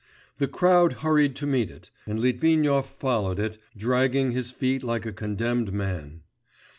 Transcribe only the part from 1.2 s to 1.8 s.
to meet